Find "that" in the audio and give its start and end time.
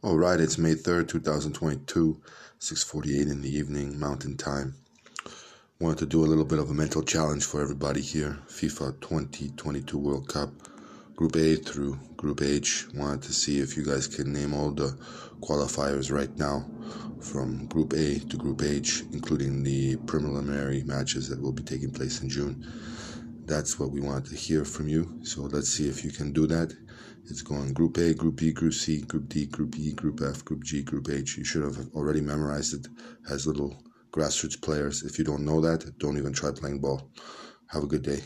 21.28-21.42, 26.48-26.70, 35.62-35.98